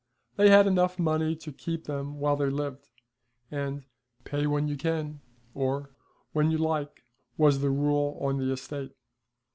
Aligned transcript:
They 0.35 0.49
had 0.49 0.65
enough 0.65 0.97
money 0.97 1.35
to 1.35 1.51
keep 1.53 1.83
them 1.83 2.19
while 2.19 2.35
they 2.35 2.49
lived; 2.49 2.89
and 3.51 3.83
'pay 4.23 4.47
when 4.47 4.67
you 4.67 4.75
can,' 4.75 5.21
or 5.53 5.91
'when 6.33 6.49
you 6.49 6.57
like,' 6.57 7.03
was 7.37 7.59
the 7.61 7.69
rule 7.69 8.17
on 8.19 8.37
the 8.39 8.51
estate. 8.51 8.93